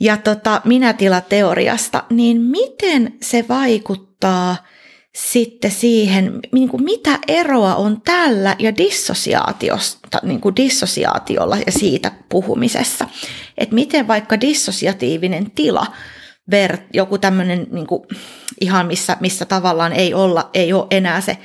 [0.00, 4.56] ja tota minätilateoriasta, niin miten se vaikuttaa–
[5.16, 12.12] sitten siihen, niin kuin mitä eroa on tällä ja dissosiaatiosta, niin kuin dissosiaatiolla ja siitä
[12.28, 13.08] puhumisessa.
[13.58, 15.86] Että miten vaikka dissosiatiivinen tila,
[16.92, 18.02] joku tämmöinen niin kuin,
[18.60, 21.38] ihan missä, missä tavallaan ei, olla, ei ole enää se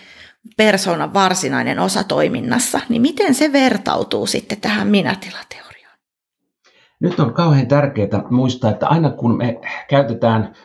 [0.57, 5.97] persoonan varsinainen osa toiminnassa, niin miten se vertautuu sitten tähän minätilateoriaan?
[6.99, 10.55] Nyt on kauhean tärkeää muistaa, että aina kun me käytetään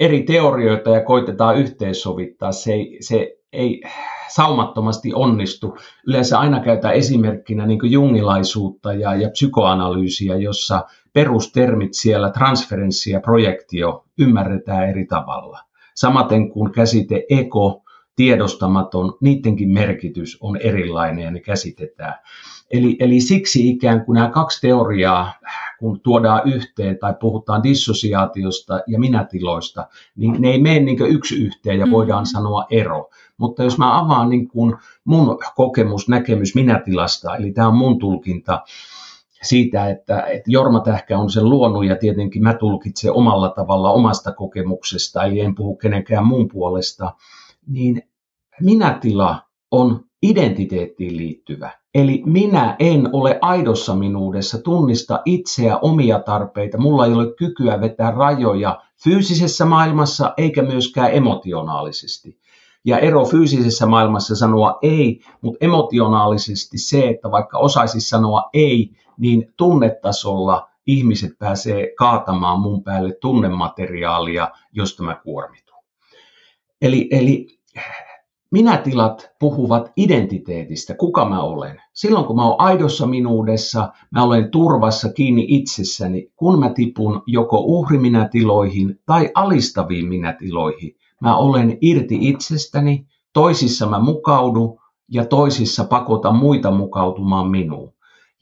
[0.00, 2.52] eri teorioita ja koitetaan yhteensovittaa.
[2.52, 3.82] Se ei, se ei
[4.28, 5.76] saumattomasti onnistu.
[6.06, 14.04] Yleensä aina käytetään esimerkkinä niin jungilaisuutta ja, ja psykoanalyysiä, jossa perustermit siellä, transferenssi ja projektio,
[14.18, 15.58] ymmärretään eri tavalla.
[15.94, 17.82] Samaten kuin käsite ego
[18.16, 22.14] tiedostamaton, niidenkin merkitys on erilainen ja ne käsitetään.
[22.70, 25.32] Eli, eli siksi ikään kuin nämä kaksi teoriaa,
[25.82, 31.78] kun tuodaan yhteen tai puhutaan dissosiaatiosta ja minätiloista, niin ne ei mene niin yksi yhteen
[31.78, 32.26] ja voidaan mm.
[32.32, 33.10] sanoa ero.
[33.36, 38.62] Mutta jos mä avaan niin kuin mun kokemus, näkemys minätilasta, eli tämä on mun tulkinta,
[39.42, 44.32] siitä, että, että Jorma Tähkä on sen luonut ja tietenkin mä tulkitsen omalla tavalla omasta
[44.32, 47.14] kokemuksesta, eli en puhu kenenkään muun puolesta,
[47.66, 48.02] niin
[48.60, 51.81] minätila on identiteettiin liittyvä.
[51.94, 56.78] Eli minä en ole aidossa minuudessa, tunnista itseä, omia tarpeita.
[56.78, 62.38] Mulla ei ole kykyä vetää rajoja fyysisessä maailmassa eikä myöskään emotionaalisesti.
[62.84, 69.52] Ja ero fyysisessä maailmassa sanoa ei, mutta emotionaalisesti se, että vaikka osaisi sanoa ei, niin
[69.56, 75.78] tunnetasolla ihmiset pääsee kaatamaan mun päälle tunnemateriaalia, josta mä kuormitun.
[76.82, 77.46] Eli, eli
[78.52, 81.82] minätilat puhuvat identiteetistä, kuka mä olen.
[81.92, 87.58] Silloin kun mä oon aidossa minuudessa, mä olen turvassa kiinni itsessäni, kun mä tipun joko
[87.58, 90.96] uhriminätiloihin tai alistaviin minätiloihin.
[91.20, 97.92] Mä olen irti itsestäni, toisissa mä mukaudun ja toisissa pakotan muita mukautumaan minuun.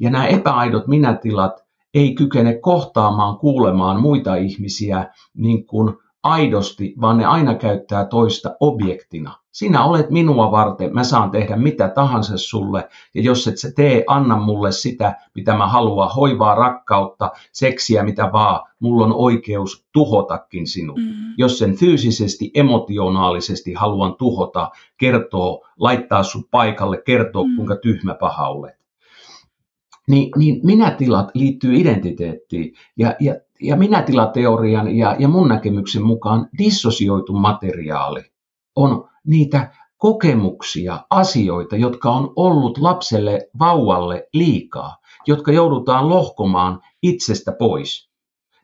[0.01, 7.25] Ja nämä epäaidot minätilat ei kykene kohtaamaan, kuulemaan muita ihmisiä niin kuin aidosti, vaan ne
[7.25, 9.40] aina käyttää toista objektina.
[9.53, 14.05] Sinä olet minua varten, mä saan tehdä mitä tahansa sulle, ja jos et sä tee,
[14.07, 20.67] anna mulle sitä, mitä mä haluan, hoivaa, rakkautta, seksiä, mitä vaan, mulla on oikeus tuhotakin
[20.67, 20.97] sinut.
[20.97, 21.13] Mm.
[21.37, 27.57] Jos sen fyysisesti, emotionaalisesti haluan tuhota, kertoo, laittaa sut paikalle, kertoo, mm.
[27.57, 28.81] kuinka tyhmä paha olet
[30.11, 32.75] niin, niin minätilat liittyy identiteettiin.
[32.97, 38.21] Ja, ja, ja minätilateorian ja, ja mun näkemyksen mukaan dissosioitu materiaali
[38.77, 48.11] on niitä kokemuksia, asioita, jotka on ollut lapselle, vauvalle liikaa, jotka joudutaan lohkomaan itsestä pois.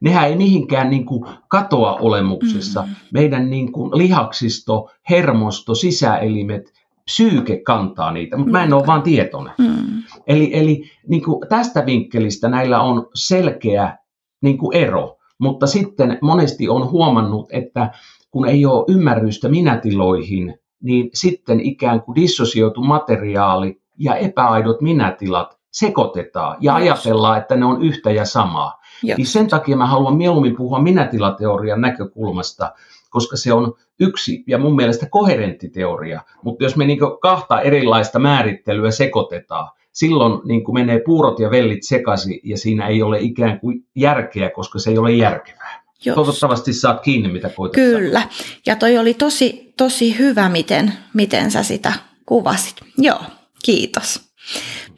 [0.01, 2.81] Nehän ei mihinkään niin kuin katoa olemuksessa.
[2.81, 2.97] Mm-hmm.
[3.12, 6.73] Meidän niin kuin lihaksisto, hermosto, sisäelimet,
[7.05, 9.55] psyyke kantaa niitä, mutta mä en ole vaan tietoinen.
[9.59, 10.03] Mm.
[10.27, 13.99] Eli, eli niin kuin tästä vinkkelistä näillä on selkeä
[14.42, 17.90] niin kuin ero, mutta sitten monesti on huomannut, että
[18.37, 26.57] kun ei ole ymmärrystä minätiloihin, niin sitten ikään kuin dissosioitu materiaali ja epäaidot minätilat sekoitetaan
[26.61, 26.83] ja Just.
[26.83, 28.81] ajatellaan, että ne on yhtä ja samaa.
[29.16, 32.72] Niin sen takia mä haluan mieluummin puhua minätilateorian näkökulmasta,
[33.11, 36.20] koska se on yksi ja mun mielestä koherentti teoria.
[36.42, 42.40] Mutta jos me niin kahta erilaista määrittelyä sekoitetaan, silloin niin menee puurot ja vellit sekaisin
[42.44, 45.86] ja siinä ei ole ikään kuin järkeä, koska se ei ole järkevää.
[46.05, 46.15] Jos.
[46.15, 48.29] Toivottavasti saat kiinni, mitä koetat Kyllä.
[48.67, 51.93] Ja toi oli tosi, tosi hyvä, miten, miten sä sitä
[52.27, 52.77] kuvasit.
[52.99, 53.21] Joo,
[53.65, 54.21] kiitos.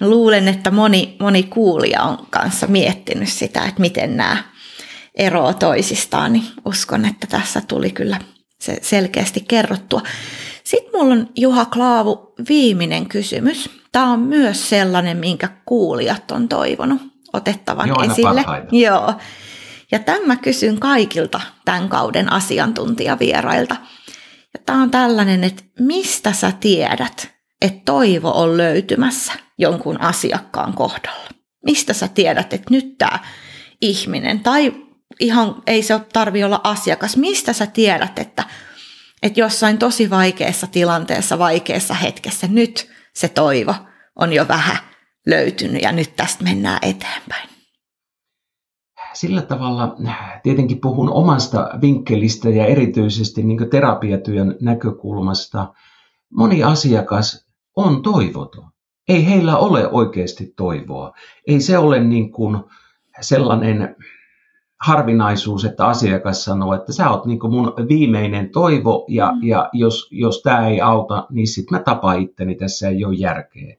[0.01, 4.45] Mä luulen, että moni, moni kuulija on kanssa miettinyt sitä, että miten nämä
[5.15, 8.21] eroa toisistaan, niin uskon, että tässä tuli kyllä
[8.61, 10.01] se selkeästi kerrottua.
[10.65, 13.71] Sitten mulla on Juha Klaavu viimeinen kysymys.
[13.93, 18.45] Tämä on myös sellainen, minkä kuulijat on toivonut otettavan Joo, esille.
[18.73, 19.15] Joo.
[19.93, 23.77] Ja tämä kysyn kaikilta tämän kauden asiantuntijavierailta.
[24.55, 27.31] Ja tämä on tällainen, että mistä sä tiedät,
[27.63, 31.29] että toivo on löytymässä jonkun asiakkaan kohdalla?
[31.65, 33.19] Mistä sä tiedät, että nyt tämä
[33.83, 34.73] ihminen tai
[35.21, 37.17] ihan ei se tarvi olla asiakas.
[37.17, 38.45] Mistä sä tiedät, että,
[39.23, 43.75] että jossain tosi vaikeassa tilanteessa, vaikeassa hetkessä nyt se toivo
[44.17, 44.77] on jo vähän
[45.27, 47.58] löytynyt ja nyt tästä mennään eteenpäin?
[49.13, 49.97] Sillä tavalla
[50.43, 55.73] tietenkin puhun omasta vinkkelistä ja erityisesti niin terapiatyön näkökulmasta.
[56.31, 58.71] Moni asiakas on toivoton.
[59.09, 61.13] Ei heillä ole oikeasti toivoa.
[61.47, 62.61] Ei se ole niin kuin
[63.21, 63.97] sellainen
[64.81, 69.43] harvinaisuus, että asiakas sanoo, että sä oot niin mun viimeinen toivo ja, mm.
[69.43, 73.77] ja jos, jos tämä ei auta, niin sitten mä tapaan itteni, tässä ei ole järkeä.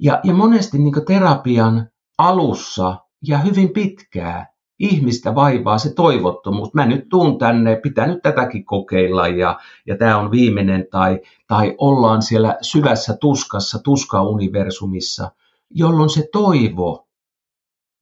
[0.00, 2.96] Ja, ja monesti niin terapian alussa
[3.28, 6.74] ja hyvin pitkää ihmistä vaivaa se toivottomuus.
[6.74, 11.74] Mä nyt tuun tänne, pitää nyt tätäkin kokeilla ja, ja tämä on viimeinen tai, tai
[11.78, 15.30] ollaan siellä syvässä tuskassa, tuska-universumissa,
[15.70, 17.08] jolloin se toivo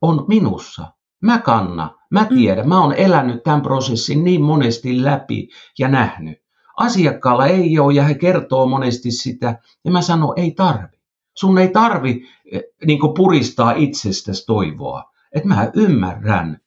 [0.00, 0.86] on minussa
[1.22, 2.28] Mä kanna, mä mm.
[2.36, 6.42] tiedän, mä oon elänyt tämän prosessin niin monesti läpi ja nähnyt.
[6.76, 10.96] Asiakkaalla ei ole ja he kertoo monesti sitä ja mä sanon, ei tarvi.
[11.34, 12.26] Sun ei tarvi
[12.86, 15.11] niin puristaa itsestäsi toivoa.
[15.34, 16.60] Että mä ymmärrän,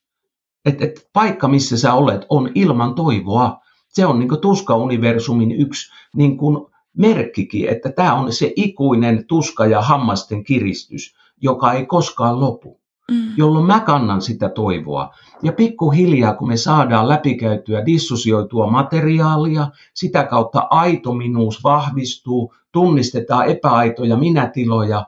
[0.65, 3.59] että, että paikka missä sä olet on ilman toivoa.
[3.87, 6.65] Se on niin tuska-universumin yksi niin kuin
[6.97, 12.79] merkkikin, että tämä on se ikuinen tuska ja hammasten kiristys, joka ei koskaan lopu,
[13.11, 13.33] mm.
[13.37, 15.13] jolloin mä kannan sitä toivoa.
[15.43, 24.17] Ja pikkuhiljaa, kun me saadaan läpikäytyä dissosioitua materiaalia, sitä kautta aito minuus vahvistuu, tunnistetaan epäaitoja
[24.17, 25.05] minätiloja,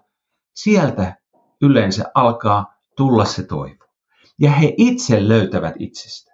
[0.53, 1.15] sieltä
[1.61, 3.85] yleensä alkaa tulla se toivo.
[4.39, 6.31] Ja he itse löytävät itsestä.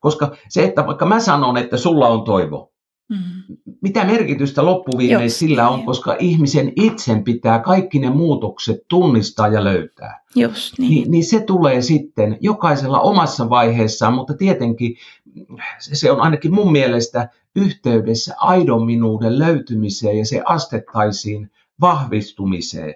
[0.00, 2.72] Koska se, että vaikka mä sanon, että sulla on toivo,
[3.08, 3.16] mm.
[3.82, 10.20] mitä merkitystä loppuviimein sillä on, koska ihmisen itsen pitää kaikki ne muutokset tunnistaa ja löytää.
[10.36, 10.90] Just niin.
[10.90, 14.96] Ni, niin se tulee sitten jokaisella omassa vaiheessaan, mutta tietenkin
[15.78, 22.94] se on ainakin mun mielestä yhteydessä aidon minuuden löytymiseen ja se astettaisiin vahvistumiseen.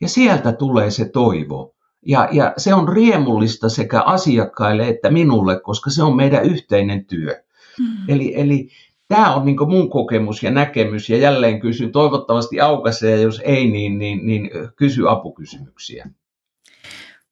[0.00, 1.74] Ja sieltä tulee se toivo.
[2.06, 7.42] Ja, ja se on riemullista sekä asiakkaille että minulle, koska se on meidän yhteinen työ.
[7.78, 8.08] Mm.
[8.08, 8.68] Eli, eli
[9.08, 13.70] tämä on niin mun kokemus ja näkemys, ja jälleen kysyn, toivottavasti aukaisee, ja jos ei,
[13.70, 16.10] niin, niin, niin kysy apukysymyksiä.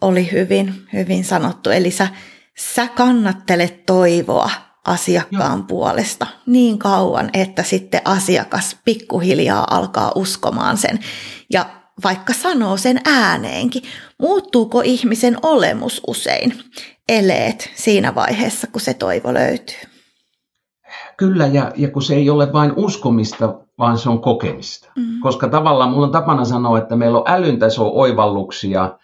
[0.00, 1.70] Oli hyvin, hyvin sanottu.
[1.70, 2.08] Eli sä,
[2.58, 4.50] sä kannattelet toivoa
[4.84, 5.66] asiakkaan Joo.
[5.68, 10.98] puolesta niin kauan, että sitten asiakas pikkuhiljaa alkaa uskomaan sen.
[11.52, 11.66] Ja
[12.04, 13.82] vaikka sanoo sen ääneenkin,
[14.18, 16.54] muuttuuko ihmisen olemus usein,
[17.08, 19.76] eleet siinä vaiheessa, kun se toivo löytyy?
[21.16, 24.92] Kyllä, ja, ja kun se ei ole vain uskomista, vaan se on kokemista.
[24.96, 25.20] Mm.
[25.22, 28.98] Koska tavallaan mulla on tapana sanoa, että meillä on älyntaso oivalluksia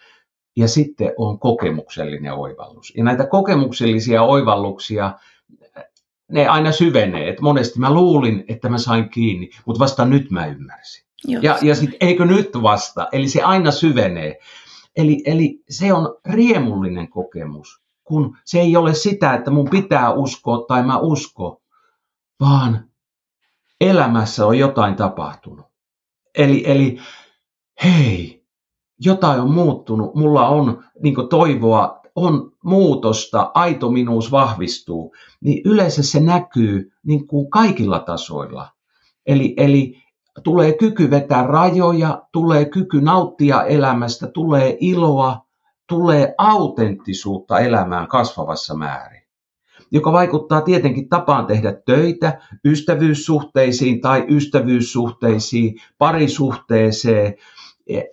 [0.57, 2.93] ja sitten on kokemuksellinen oivallus.
[2.97, 5.13] Ja näitä kokemuksellisia oivalluksia,
[6.31, 7.29] ne aina syvenee.
[7.29, 11.04] Et monesti mä luulin, että mä sain kiinni, mutta vasta nyt mä ymmärsin.
[11.27, 13.07] Ja, ja sitten eikö nyt vasta?
[13.11, 14.39] Eli se aina syvenee.
[14.97, 20.65] Eli, eli se on riemullinen kokemus, kun se ei ole sitä, että mun pitää uskoa
[20.67, 21.61] tai mä usko,
[22.39, 22.89] vaan
[23.81, 25.65] elämässä on jotain tapahtunut.
[26.37, 26.97] Eli, eli
[27.83, 28.45] hei,
[28.99, 36.19] jotain on muuttunut, mulla on niin toivoa, on muutosta, aito minuus vahvistuu, niin yleensä se
[36.19, 38.69] näkyy niin kuin kaikilla tasoilla.
[39.25, 40.04] Eli, eli
[40.43, 45.45] tulee kyky vetää rajoja, tulee kyky nauttia elämästä, tulee iloa,
[45.87, 49.21] tulee autenttisuutta elämään kasvavassa määrin,
[49.91, 57.33] joka vaikuttaa tietenkin tapaan tehdä töitä, ystävyyssuhteisiin tai ystävyyssuhteisiin, parisuhteeseen.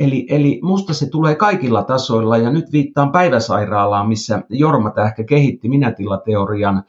[0.00, 5.68] Eli, eli musta se tulee kaikilla tasoilla ja nyt viittaan päiväsairaalaan, missä Jorma Tähkä kehitti
[5.68, 6.82] minätilateorian,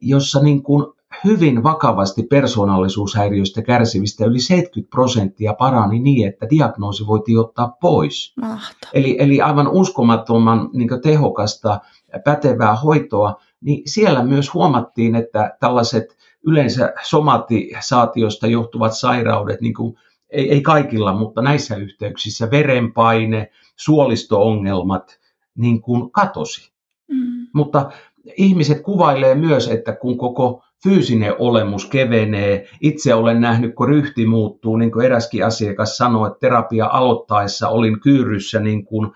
[0.00, 0.86] jossa niin kuin
[1.24, 8.34] hyvin vakavasti persoonallisuushäiriöistä kärsivistä yli 70 prosenttia parani niin, että diagnoosi voitiin ottaa pois.
[8.92, 11.80] Eli, eli aivan uskomattoman niin tehokasta,
[12.24, 19.94] pätevää hoitoa, niin siellä myös huomattiin, että tällaiset yleensä somatisaatiosta johtuvat sairaudet, niin kuin,
[20.30, 25.20] ei, ei kaikilla, mutta näissä yhteyksissä verenpaine, suolisto-ongelmat,
[25.54, 26.72] niin kuin katosi.
[27.08, 27.46] Mm.
[27.54, 27.90] Mutta
[28.36, 32.68] ihmiset kuvailee myös, että kun koko fyysinen olemus kevenee.
[32.80, 38.00] Itse olen nähnyt, kun ryhti muuttuu, niin kuin eräskin asiakas sanoi, että terapia aloittaessa olin
[38.00, 39.12] kyyryssä niin kuin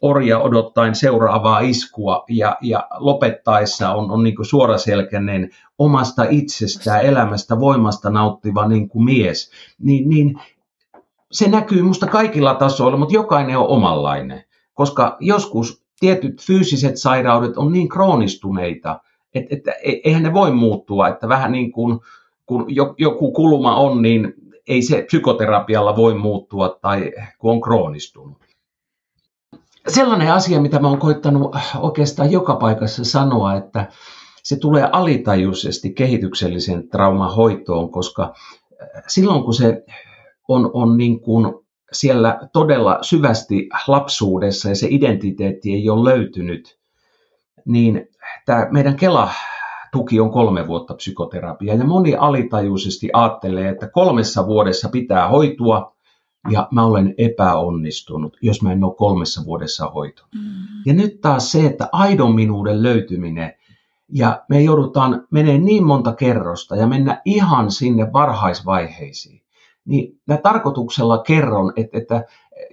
[0.00, 7.60] orja odottaen seuraavaa iskua ja, ja lopettaessa on, on niin kuin suoraselkäinen omasta itsestään, elämästä,
[7.60, 10.40] voimasta nauttiva niin kuin mies, niin, niin
[11.32, 14.44] se näkyy musta kaikilla tasoilla, mutta jokainen on omanlainen.
[14.74, 19.00] Koska joskus tietyt fyysiset sairaudet on niin kroonistuneita,
[19.34, 22.00] että, että e, eihän ne voi muuttua, että vähän niin kuin
[22.46, 22.66] kun
[22.98, 24.34] joku kulma on, niin
[24.68, 28.38] ei se psykoterapialla voi muuttua tai kun on kroonistunut.
[29.88, 33.86] Sellainen asia, mitä mä oon koittanut oikeastaan joka paikassa sanoa, että
[34.42, 38.34] se tulee alitajuisesti kehityksellisen trauman hoitoon, koska
[39.06, 39.84] silloin kun se
[40.48, 41.54] on, on niin kuin
[41.92, 46.78] siellä todella syvästi lapsuudessa ja se identiteetti ei ole löytynyt,
[47.64, 48.08] niin
[48.46, 49.30] tämä meidän Kela
[49.92, 55.92] tuki on kolme vuotta psykoterapiaa ja moni alitajuisesti ajattelee, että kolmessa vuodessa pitää hoitua
[56.50, 60.22] ja mä olen epäonnistunut, jos mä en ole kolmessa vuodessa hoito.
[60.34, 60.40] Mm.
[60.86, 63.52] Ja nyt taas se, että aidon minuuden löytyminen
[64.12, 69.42] ja me joudutaan menee niin monta kerrosta ja mennä ihan sinne varhaisvaiheisiin.
[69.88, 72.24] Niin mä tarkoituksella kerron, että, että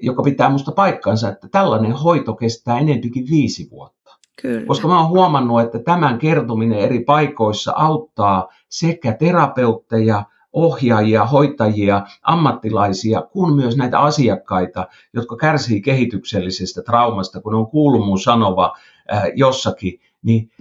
[0.02, 4.12] joka pitää musta paikkansa, että tällainen hoito kestää enempikin viisi vuotta.
[4.42, 4.66] Kyllä.
[4.66, 13.22] Koska mä oon huomannut, että tämän kertominen eri paikoissa auttaa sekä terapeutteja, ohjaajia, hoitajia, ammattilaisia,
[13.22, 18.74] kuin myös näitä asiakkaita, jotka kärsii kehityksellisestä traumasta, kun on kuullut sanova
[19.14, 20.52] äh, jossakin, niin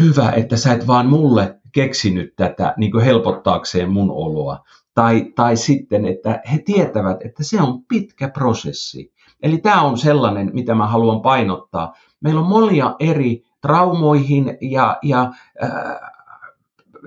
[0.00, 4.64] hyvä, että sä et vaan mulle keksinyt tätä niin helpottaakseen mun oloa.
[4.94, 9.12] Tai, tai sitten, että he tietävät, että se on pitkä prosessi.
[9.42, 11.94] Eli tämä on sellainen, mitä mä haluan painottaa.
[12.20, 15.32] Meillä on monia eri traumoihin ja, ja
[15.62, 15.70] äh,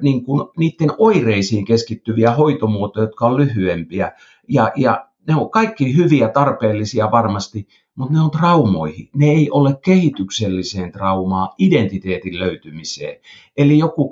[0.02, 4.12] niin kuin niiden oireisiin keskittyviä hoitomuotoja, jotka on lyhyempiä.
[4.48, 7.68] Ja, ja ne on kaikki hyviä, tarpeellisia varmasti,
[7.98, 9.10] mutta ne on traumoihin.
[9.16, 13.20] Ne ei ole kehitykselliseen traumaan, identiteetin löytymiseen.
[13.58, 14.10] Eli joku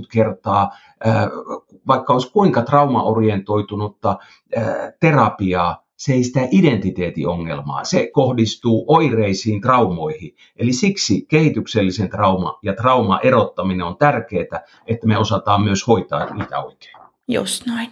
[0.00, 0.70] 20-30 kertaa,
[1.06, 1.14] äh,
[1.86, 4.18] vaikka olisi kuinka traumaorientoitunutta
[4.56, 4.64] äh,
[5.00, 7.84] terapiaa, se ei sitä identiteetiongelmaa.
[7.84, 10.36] Se kohdistuu oireisiin, traumoihin.
[10.56, 16.62] Eli siksi kehityksellisen trauma ja trauma erottaminen on tärkeää, että me osataan myös hoitaa niitä
[16.62, 16.96] oikein.
[17.28, 17.90] Just noin.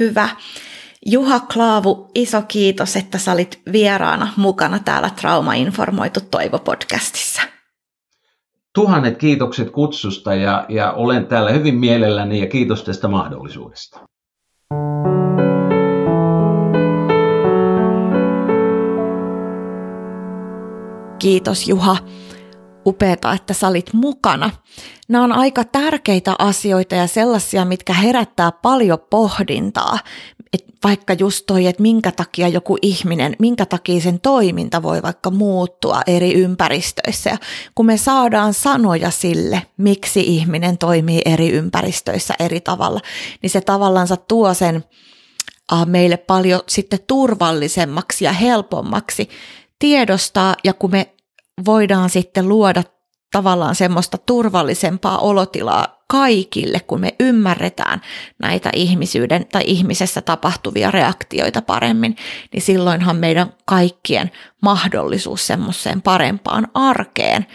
[0.00, 0.28] Hyvä.
[1.06, 7.42] Juha Klaavu, iso kiitos, että sä olit vieraana mukana täällä Trauma-informoitu Toivo-podcastissa.
[8.74, 14.00] Tuhannet kiitokset kutsusta ja, ja olen täällä hyvin mielelläni ja kiitos tästä mahdollisuudesta.
[21.18, 21.96] Kiitos Juha.
[22.86, 24.50] Upeeta, että sä olit mukana.
[25.08, 29.98] Nämä on aika tärkeitä asioita ja sellaisia, mitkä herättää paljon pohdintaa.
[30.52, 35.30] Et vaikka just toi, että minkä takia joku ihminen, minkä takia sen toiminta voi vaikka
[35.30, 37.30] muuttua eri ympäristöissä.
[37.30, 37.38] Ja
[37.74, 43.00] kun me saadaan sanoja sille, miksi ihminen toimii eri ympäristöissä eri tavalla,
[43.42, 44.84] niin se tavallaan tuo sen
[45.84, 49.28] meille paljon sitten turvallisemmaksi ja helpommaksi
[49.78, 51.14] tiedostaa ja kun me
[51.64, 52.82] voidaan sitten luoda
[53.32, 58.00] tavallaan semmoista turvallisempaa olotilaa kaikille, kun me ymmärretään
[58.38, 62.16] näitä ihmisyyden tai ihmisessä tapahtuvia reaktioita paremmin,
[62.52, 64.30] niin silloinhan meidän kaikkien
[64.62, 67.46] mahdollisuus semmoiseen parempaan arkeen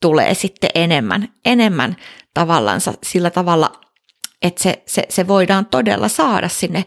[0.00, 1.96] tulee sitten enemmän, enemmän
[2.34, 3.72] tavallaan sillä tavalla,
[4.42, 6.84] että se, se, se voidaan todella saada sinne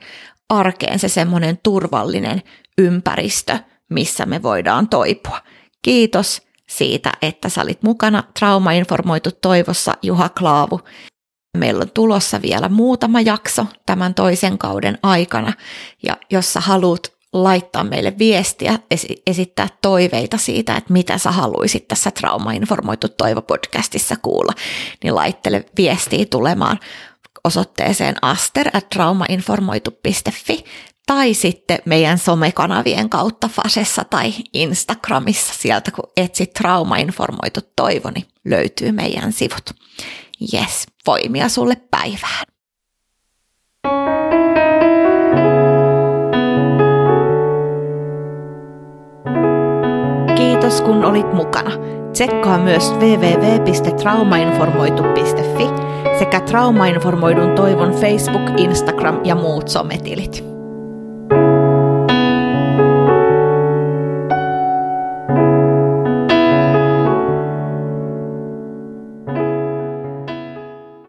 [0.50, 2.42] arkeen se semmoinen turvallinen
[2.78, 3.60] ympäristö,
[3.90, 5.42] missä me voidaan toipua.
[5.82, 10.80] Kiitos siitä, että sä olit mukana Trauma-informoitu toivossa Juha Klaavu.
[11.58, 15.54] Meillä on tulossa vielä muutama jakso tämän toisen kauden aikana,
[16.04, 18.80] ja jos sä haluat laittaa meille viestiä,
[19.28, 24.54] esittää toiveita siitä, että mitä sä haluaisit tässä Trauma-informoitu toivo-podcastissa kuulla,
[25.04, 26.80] niin laittele viestiä tulemaan
[27.44, 30.64] osoitteeseen aster.traumainformoitu.fi
[31.10, 38.92] tai sitten meidän somekanavien kautta Fasessa tai Instagramissa sieltä, kun etsit traumainformoitu toivo, niin löytyy
[38.92, 39.72] meidän sivut.
[40.54, 42.46] Yes, voimia sulle päivään.
[50.36, 51.72] Kiitos kun olit mukana.
[52.14, 55.64] Tsekkaa myös www.traumainformoitu.fi
[56.20, 60.59] sekä Traumainformoidun toivon Facebook, Instagram ja muut sometilit.